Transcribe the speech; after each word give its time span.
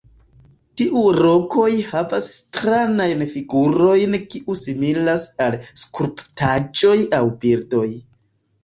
Tiu 0.81 1.03
rokoj 1.17 1.65
havas 1.89 2.31
stranajn 2.37 3.23
figurojn 3.35 4.19
kiuj 4.33 4.59
similas 4.65 5.29
al 5.47 5.63
skulptaĵoj 5.85 6.97
aŭ 7.21 7.27
bildoj. 7.47 7.89